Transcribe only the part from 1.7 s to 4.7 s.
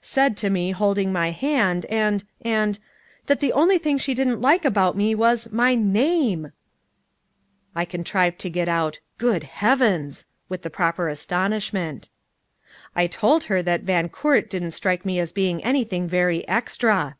and, and that the only thing she didn't like